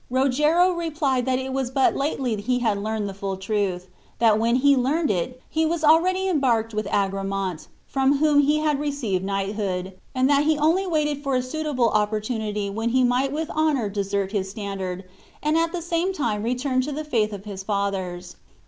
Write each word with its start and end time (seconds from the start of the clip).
Rogero 0.09 0.71
replied 0.71 1.27
that 1.27 1.37
it 1.37 1.53
was 1.53 1.69
but 1.69 1.95
lately 1.95 2.35
he 2.41 2.57
had 2.57 2.79
learned 2.81 3.07
the 3.07 3.13
full 3.13 3.37
truth; 3.37 3.87
that 4.17 4.39
when 4.39 4.55
he 4.55 4.75
learned 4.75 5.11
it 5.11 5.39
he 5.47 5.63
was 5.63 5.83
already 5.83 6.27
embarked 6.27 6.73
with 6.73 6.87
Agramant, 6.87 7.67
from 7.85 8.17
whom 8.17 8.39
he 8.39 8.57
had 8.57 8.79
received 8.79 9.23
knighthood, 9.23 9.93
and 10.15 10.27
that 10.27 10.45
he 10.45 10.57
only 10.57 10.87
waited 10.87 11.21
for 11.21 11.35
a 11.35 11.43
suitable 11.43 11.89
opportunity 11.89 12.67
when 12.67 12.89
he 12.89 13.03
might 13.03 13.31
with 13.31 13.51
honor 13.53 13.89
desert 13.89 14.31
his 14.31 14.49
standard, 14.49 15.03
and 15.43 15.55
at 15.55 15.71
the 15.71 15.83
same 15.83 16.13
time 16.13 16.41
return 16.41 16.81
to 16.81 16.91
the 16.91 17.05
faith 17.05 17.31
of 17.31 17.45
his 17.45 17.61
fathers. 17.61 18.37